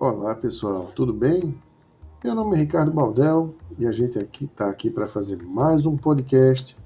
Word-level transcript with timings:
Olá 0.00 0.32
pessoal, 0.32 0.92
tudo 0.94 1.12
bem? 1.12 1.60
Meu 2.22 2.32
nome 2.32 2.54
é 2.54 2.60
Ricardo 2.60 2.92
Baldel 2.92 3.52
e 3.76 3.84
a 3.84 3.90
gente 3.90 4.16
aqui 4.16 4.44
está 4.44 4.70
aqui 4.70 4.90
para 4.90 5.08
fazer 5.08 5.42
mais 5.42 5.86
um 5.86 5.96
podcast 5.96 6.76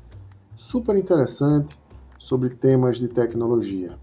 super 0.57 0.96
interessante 0.96 1.79
sobre 2.19 2.48
temas 2.48 2.96
de 2.96 3.09
tecnologia. 3.09 3.98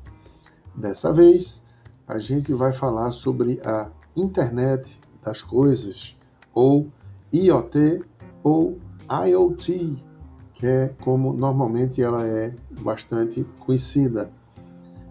Dessa 0.76 1.12
vez 1.12 1.66
a 2.08 2.20
gente 2.20 2.54
vai 2.54 2.72
falar 2.72 3.10
sobre 3.10 3.60
a 3.64 3.90
internet 4.16 5.02
das 5.24 5.42
coisas 5.42 6.16
ou 6.54 6.88
IoT 7.34 8.04
ou 8.44 8.78
IoT, 9.26 10.06
que 10.54 10.68
é 10.68 10.90
como 11.02 11.34
normalmente 11.34 12.00
ela 12.00 12.28
é 12.28 12.54
bastante 12.80 13.44
conhecida. 13.58 14.32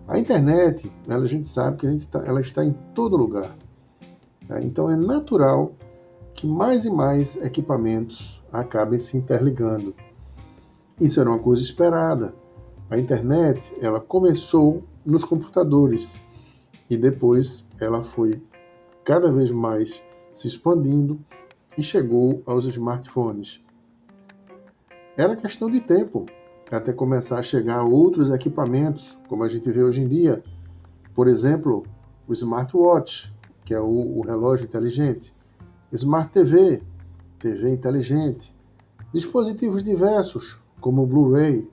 A 0.06 0.16
internet, 0.20 0.88
ela, 1.08 1.24
a 1.24 1.26
gente 1.26 1.48
sabe 1.48 1.78
que 1.78 1.86
a 1.88 1.90
gente 1.90 2.06
tá, 2.06 2.22
ela 2.24 2.40
está 2.40 2.64
em 2.64 2.72
todo 2.94 3.16
lugar? 3.16 3.56
Então 4.62 4.90
é 4.90 4.96
natural 4.96 5.72
que 6.34 6.46
mais 6.46 6.84
e 6.84 6.90
mais 6.90 7.36
equipamentos 7.36 8.42
acabem 8.52 8.98
se 8.98 9.16
interligando. 9.16 9.94
Isso 11.00 11.20
era 11.20 11.28
uma 11.28 11.38
coisa 11.38 11.62
esperada. 11.62 12.34
A 12.88 12.98
internet 12.98 13.76
ela 13.80 14.00
começou 14.00 14.84
nos 15.04 15.24
computadores 15.24 16.18
e 16.88 16.96
depois 16.96 17.66
ela 17.78 18.02
foi 18.02 18.42
cada 19.04 19.30
vez 19.30 19.50
mais 19.50 20.02
se 20.32 20.46
expandindo 20.46 21.18
e 21.76 21.82
chegou 21.82 22.42
aos 22.46 22.66
smartphones. 22.66 23.64
Era 25.16 25.36
questão 25.36 25.70
de 25.70 25.80
tempo 25.80 26.26
até 26.70 26.92
começar 26.92 27.38
a 27.38 27.42
chegar 27.42 27.78
a 27.78 27.84
outros 27.84 28.30
equipamentos, 28.30 29.18
como 29.28 29.42
a 29.42 29.48
gente 29.48 29.70
vê 29.70 29.82
hoje 29.82 30.02
em 30.02 30.08
dia. 30.08 30.42
Por 31.14 31.26
exemplo, 31.26 31.84
o 32.26 32.32
smartwatch, 32.32 33.34
que 33.68 33.74
é 33.74 33.80
o, 33.80 34.18
o 34.18 34.22
relógio 34.22 34.64
inteligente, 34.64 35.34
Smart 35.92 36.32
TV, 36.32 36.82
TV 37.38 37.70
inteligente, 37.70 38.56
dispositivos 39.12 39.82
diversos, 39.82 40.58
como 40.80 41.02
o 41.02 41.06
Blu-ray, 41.06 41.68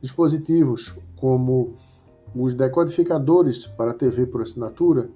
dispositivos 0.00 0.98
como 1.14 1.76
os 2.34 2.54
decodificadores 2.54 3.68
para 3.68 3.94
TV 3.94 4.26
por 4.26 4.42
assinatura. 4.42 5.08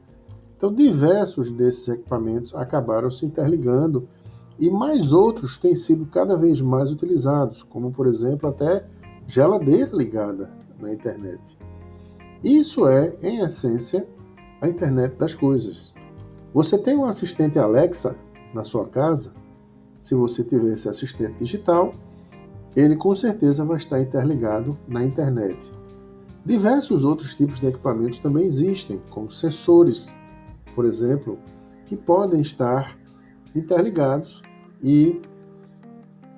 Então, 0.56 0.72
diversos 0.72 1.50
desses 1.50 1.88
equipamentos 1.88 2.54
acabaram 2.54 3.10
se 3.10 3.26
interligando 3.26 4.08
e 4.60 4.70
mais 4.70 5.12
outros 5.12 5.58
têm 5.58 5.74
sido 5.74 6.06
cada 6.06 6.36
vez 6.36 6.60
mais 6.60 6.92
utilizados, 6.92 7.64
como 7.64 7.90
por 7.90 8.06
exemplo 8.06 8.48
até 8.48 8.86
geladeira 9.26 9.90
ligada 9.92 10.52
na 10.78 10.92
internet. 10.92 11.58
Isso 12.44 12.86
é, 12.86 13.16
em 13.20 13.40
essência, 13.40 14.06
a 14.60 14.68
internet 14.68 15.16
das 15.16 15.34
coisas. 15.34 16.00
Você 16.54 16.76
tem 16.76 16.98
um 16.98 17.06
assistente 17.06 17.58
Alexa 17.58 18.14
na 18.52 18.62
sua 18.62 18.86
casa? 18.86 19.32
Se 19.98 20.14
você 20.14 20.44
tiver 20.44 20.74
esse 20.74 20.86
assistente 20.86 21.38
digital, 21.38 21.94
ele 22.76 22.94
com 22.94 23.14
certeza 23.14 23.64
vai 23.64 23.78
estar 23.78 23.98
interligado 24.00 24.76
na 24.86 25.02
internet. 25.02 25.72
Diversos 26.44 27.06
outros 27.06 27.34
tipos 27.34 27.58
de 27.58 27.68
equipamentos 27.68 28.18
também 28.18 28.44
existem, 28.44 29.00
como 29.08 29.30
sensores, 29.30 30.14
por 30.74 30.84
exemplo, 30.84 31.38
que 31.86 31.96
podem 31.96 32.42
estar 32.42 32.98
interligados 33.54 34.42
e 34.82 35.22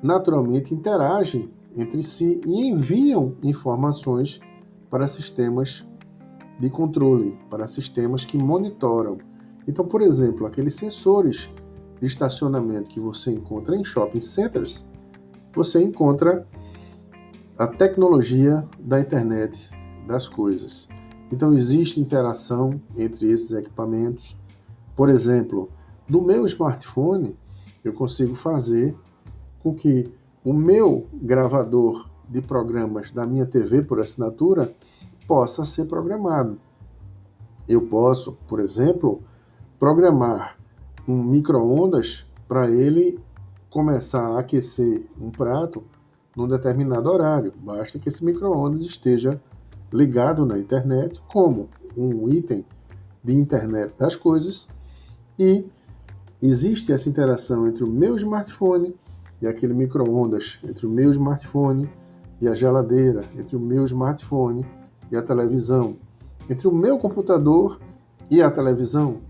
naturalmente 0.01 0.75
interagem 0.75 1.51
entre 1.77 2.05
si 2.05 2.41
e 2.47 2.69
enviam 2.69 3.35
informações 3.43 4.41
para 4.89 5.09
sistemas 5.09 5.85
de 6.61 6.71
controle, 6.71 7.37
para 7.51 7.67
sistemas 7.67 8.25
que 8.25 8.39
monitoram 8.39 9.19
então, 9.67 9.87
por 9.87 10.03
exemplo, 10.03 10.47
aqueles 10.47 10.75
sensores 10.75 11.51
de 12.01 12.07
estacionamento 12.07 12.91
que 12.91 13.01
você 13.01 13.31
encontra 13.31 13.77
em 13.77 13.85
shopping 13.85 14.21
centers, 14.21 14.87
você 15.55 15.83
encontra 15.83 16.47
a 17.57 17.67
tecnologia 17.67 18.69
da 18.79 19.01
internet 19.01 19.71
das 20.07 20.29
coisas. 20.29 20.89
Então, 21.33 21.55
existe 21.55 22.01
interação 22.01 22.81
entre 22.97 23.31
esses 23.31 23.53
equipamentos. 23.53 24.37
Por 24.95 25.09
exemplo, 25.09 25.71
no 26.09 26.21
meu 26.21 26.45
smartphone, 26.45 27.37
eu 27.83 27.93
consigo 27.93 28.35
fazer 28.35 28.95
com 29.63 29.75
que 29.75 30.13
o 30.45 30.53
meu 30.53 31.07
gravador 31.15 32.09
de 32.29 32.43
programas 32.43 33.11
da 33.11 33.27
minha 33.27 33.47
TV 33.47 33.83
por 33.83 34.01
assinatura 34.01 34.75
possa 35.27 35.65
ser 35.65 35.87
programado. 35.87 36.59
Eu 37.67 37.83
posso, 37.83 38.33
por 38.47 38.61
exemplo, 38.61 39.23
programar 39.85 40.57
um 41.07 41.23
micro-ondas 41.23 42.25
para 42.49 42.71
ele 42.71 43.21
começar 43.69 44.29
a 44.29 44.39
aquecer 44.39 45.05
um 45.21 45.29
prato 45.29 45.85
num 46.35 46.49
determinado 46.49 47.11
horário. 47.11 47.53
Basta 47.63 47.99
que 47.99 48.09
esse 48.09 48.25
micro-ondas 48.25 48.81
esteja 48.81 49.39
ligado 49.93 50.47
na 50.47 50.59
internet 50.59 51.21
como 51.29 51.69
um 51.95 52.27
item 52.31 52.65
de 53.23 53.35
internet 53.35 53.93
das 53.99 54.17
coisas 54.17 54.71
e 55.39 55.67
existe 56.41 56.91
essa 56.91 57.11
interação 57.11 57.69
entre 57.69 57.85
o 57.85 57.87
meu 57.87 58.17
smartphone 58.17 58.97
e 59.43 59.47
aquele 59.47 59.75
micro-ondas, 59.75 60.61
entre 60.65 60.87
o 60.87 60.91
meu 60.91 61.11
smartphone 61.11 61.91
e 62.41 62.49
a 62.49 62.55
geladeira, 62.55 63.27
entre 63.37 63.55
o 63.55 63.61
meu 63.61 63.85
smartphone 63.85 64.65
e 65.13 65.17
a 65.17 65.21
televisão, 65.21 65.99
entre 66.49 66.67
o 66.67 66.75
meu 66.75 66.99
computador 66.99 67.79
e 68.31 68.41
a 68.41 68.51
televisão, 68.51 69.21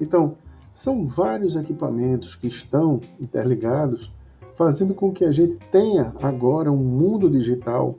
então, 0.00 0.36
são 0.72 1.06
vários 1.06 1.56
equipamentos 1.56 2.34
que 2.36 2.46
estão 2.46 3.00
interligados, 3.20 4.12
fazendo 4.54 4.94
com 4.94 5.12
que 5.12 5.24
a 5.24 5.30
gente 5.30 5.58
tenha 5.70 6.14
agora 6.22 6.70
um 6.70 6.76
mundo 6.76 7.28
digital 7.28 7.94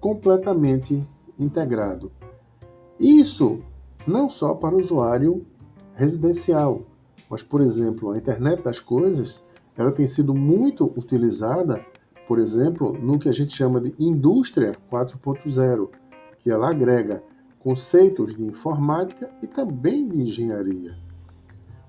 completamente 0.00 1.06
integrado. 1.38 2.12
Isso 2.98 3.60
não 4.06 4.28
só 4.28 4.54
para 4.54 4.74
o 4.74 4.78
usuário 4.78 5.44
residencial, 5.94 6.82
mas, 7.28 7.42
por 7.42 7.60
exemplo, 7.60 8.10
a 8.10 8.18
internet 8.18 8.62
das 8.62 8.78
coisas, 8.78 9.42
ela 9.76 9.90
tem 9.90 10.06
sido 10.06 10.34
muito 10.34 10.84
utilizada, 10.96 11.84
por 12.28 12.38
exemplo, 12.38 12.92
no 12.92 13.18
que 13.18 13.28
a 13.28 13.32
gente 13.32 13.52
chama 13.52 13.80
de 13.80 13.94
indústria 13.98 14.76
4.0, 14.90 15.88
que 16.38 16.50
ela 16.50 16.70
agrega 16.70 17.22
conceitos 17.58 18.34
de 18.34 18.44
informática 18.44 19.28
e 19.42 19.46
também 19.46 20.06
de 20.06 20.20
engenharia. 20.20 21.03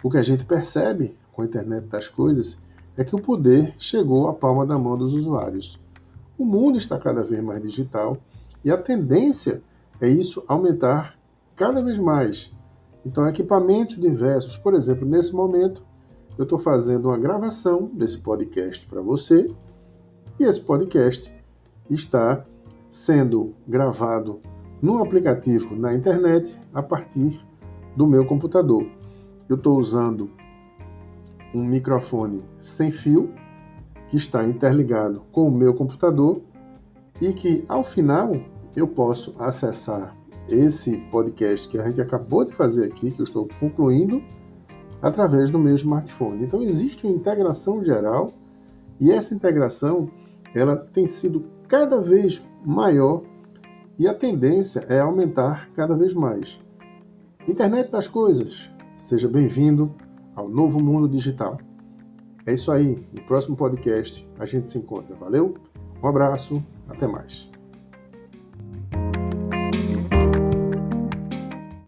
O 0.06 0.10
que 0.12 0.20
a 0.20 0.22
gente 0.22 0.46
percebe 0.46 1.18
com 1.34 1.42
a 1.42 1.46
internet 1.46 1.88
das 1.88 2.08
coisas 2.08 2.60
é 2.96 3.04
que 3.04 3.16
o 3.16 3.20
poder 3.20 3.74
chegou 3.80 4.28
à 4.28 4.34
palma 4.36 4.64
da 4.64 4.78
mão 4.78 4.96
dos 4.96 5.16
usuários. 5.16 5.80
O 6.38 6.46
mundo 6.46 6.78
está 6.78 7.00
cada 7.00 7.24
vez 7.24 7.44
mais 7.44 7.60
digital 7.60 8.16
e 8.64 8.70
a 8.70 8.78
tendência 8.78 9.64
é 10.00 10.08
isso 10.08 10.44
aumentar 10.48 11.18
cada 11.56 11.84
vez 11.84 11.98
mais. 11.98 12.54
Então, 13.04 13.28
equipamentos 13.28 14.00
diversos, 14.00 14.56
por 14.56 14.76
exemplo, 14.76 15.08
nesse 15.08 15.34
momento, 15.34 15.84
eu 16.38 16.44
estou 16.44 16.60
fazendo 16.60 17.08
uma 17.08 17.18
gravação 17.18 17.90
desse 17.92 18.20
podcast 18.20 18.86
para 18.86 19.02
você 19.02 19.52
e 20.40 20.44
esse 20.44 20.62
podcast 20.62 21.34
está 21.90 22.46
sendo 22.92 23.56
gravado 23.68 24.40
no 24.80 25.02
aplicativo 25.02 25.76
na 25.76 25.96
internet 25.96 26.62
a 26.72 26.84
partir 26.84 27.44
do 27.98 28.06
meu 28.06 28.24
computador 28.24 28.86
eu 29.50 29.56
estou 29.56 29.78
usando 29.78 30.30
um 31.54 31.64
microfone 31.64 32.44
sem 32.58 32.92
fio 32.92 33.34
que 34.10 34.18
está 34.18 34.44
interligado 34.46 35.24
com 35.32 35.48
o 35.48 35.52
meu 35.52 35.74
computador 35.74 36.42
e 37.22 37.32
que 37.34 37.64
ao 37.68 37.84
final 37.84 38.36
eu 38.76 38.88
posso 38.88 39.36
acessar 39.40 40.16
esse 40.50 40.98
podcast 41.12 41.68
que 41.68 41.78
a 41.78 41.88
gente 41.88 42.02
acabou 42.02 42.44
de 42.44 42.54
fazer 42.54 42.86
aqui, 42.86 43.10
que 43.10 43.20
eu 43.20 43.24
estou 43.24 43.48
concluindo, 43.60 44.22
através 45.02 45.50
do 45.50 45.60
meu 45.60 45.74
smartphone. 45.76 46.44
Então 46.44 46.62
existe 46.62 47.06
uma 47.06 47.16
integração 47.16 47.84
geral 47.84 48.32
e 49.00 49.12
essa 49.12 49.34
integração 49.34 50.10
ela 50.54 50.76
tem 50.76 51.06
sido 51.06 51.46
cada 51.68 52.00
vez 52.00 52.46
maior 52.66 53.24
e 53.98 54.08
a 54.08 54.14
tendência 54.14 54.86
é 54.90 55.00
aumentar 55.00 55.70
cada 55.74 55.96
vez 55.96 56.14
mais. 56.14 56.62
Internet 57.48 57.92
das 57.92 58.08
coisas, 58.08 58.72
Seja 58.96 59.28
bem-vindo 59.28 59.94
ao 60.36 60.48
novo 60.48 60.80
mundo 60.80 61.10
digital. 61.10 61.60
É 62.46 62.54
isso 62.54 62.72
aí. 62.72 63.06
No 63.12 63.22
próximo 63.24 63.56
podcast 63.56 64.28
a 64.40 64.46
gente 64.46 64.70
se 64.70 64.78
encontra. 64.78 65.14
Valeu? 65.16 65.56
Um 66.02 66.08
abraço. 66.08 66.64
Até 66.88 67.06
mais. 67.06 67.55